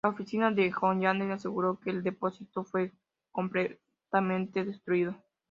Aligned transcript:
La 0.03 0.09
oficina 0.09 0.49
de 0.49 0.73
Hollande 0.81 1.31
aseguró 1.31 1.79
que 1.79 1.91
el 1.91 2.01
depósito 2.01 2.63
fue 2.65 2.91
completamente 3.31 4.65
destruido. 4.65 5.15